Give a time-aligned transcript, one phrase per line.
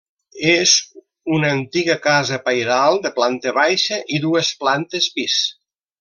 [0.51, 0.71] És
[1.39, 5.37] una antiga casa pairal de planta baixa i dues plantes pis.